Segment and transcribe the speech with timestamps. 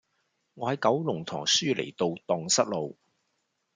[0.55, 2.97] 我喺九龍塘舒梨道盪失路